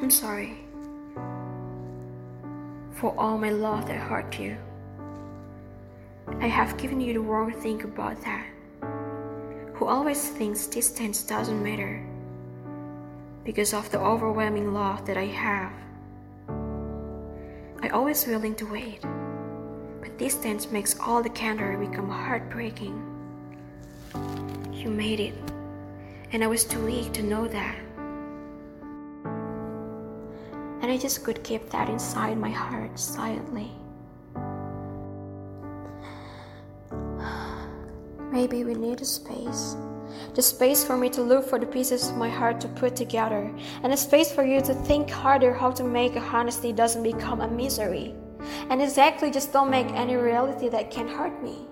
[0.00, 0.56] I'm sorry
[2.92, 4.56] for all my love that hurt you.
[6.40, 8.46] I have given you the wrong thing about that.
[9.74, 12.04] Who always thinks distance doesn't matter
[13.44, 15.72] because of the overwhelming love that I have.
[17.82, 19.02] I always willing to wait,
[20.00, 23.02] but distance makes all the candor become heartbreaking.
[24.72, 25.34] You made it,
[26.30, 27.87] and I was too weak to know that.
[30.80, 33.70] And I just could keep that inside my heart silently.
[38.30, 39.76] Maybe we need a space.
[40.34, 43.52] The space for me to look for the pieces of my heart to put together,
[43.82, 47.40] and a space for you to think harder how to make a honesty doesn't become
[47.40, 48.14] a misery.
[48.70, 51.66] And exactly just don't make any reality that can hurt me.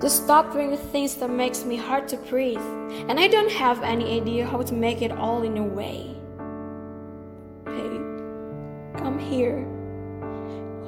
[0.00, 2.58] Just stop doing the things that makes me hard to breathe,
[3.08, 6.17] and I don't have any idea how to make it all in a way.
[9.18, 9.66] Here.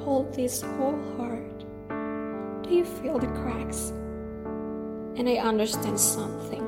[0.03, 1.59] Hold this whole heart.
[2.63, 3.89] Do you feel the cracks?
[5.17, 6.65] And I understand something.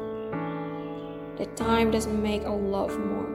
[1.38, 3.30] That time doesn't make our love more.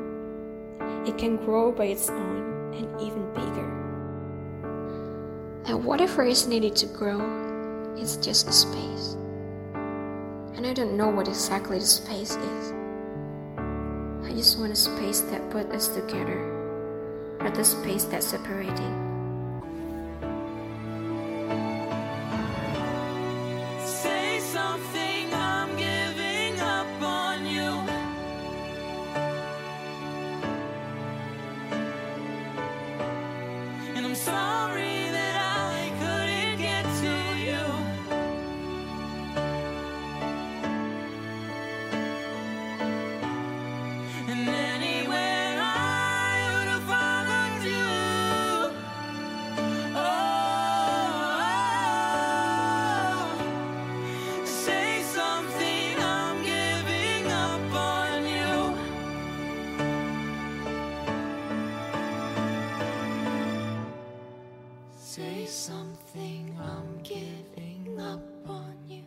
[1.06, 3.68] It can grow by its own and even bigger.
[5.64, 7.20] And whatever is needed to grow,
[7.96, 9.16] it's just a space.
[10.54, 12.72] And I don't know what exactly the space is.
[14.24, 16.57] I just want a space that put us together,
[17.40, 18.94] not the space that's separating.
[23.84, 27.70] Say something, I'm giving up on you.
[33.96, 34.97] And I'm sorry
[65.18, 69.02] Say something, I'm giving up on you.